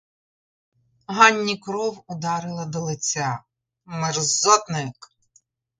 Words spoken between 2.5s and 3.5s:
до лиця: